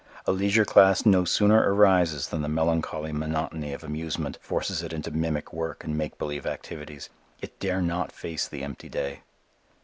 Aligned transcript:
A 0.25 0.31
leisure 0.31 0.65
class 0.65 1.05
no 1.05 1.25
sooner 1.25 1.59
arises 1.59 2.29
than 2.29 2.41
the 2.41 2.47
melancholy 2.49 3.11
monotony 3.11 3.71
of 3.71 3.83
amusement 3.83 4.39
forces 4.41 4.81
it 4.81 4.93
into 4.93 5.11
mimic 5.11 5.53
work 5.53 5.83
and 5.83 5.95
make 5.95 6.17
believe 6.17 6.47
activities. 6.47 7.11
It 7.39 7.59
dare 7.59 7.83
not 7.83 8.11
face 8.11 8.47
the 8.47 8.63
empty 8.63 8.89
day. 8.89 9.21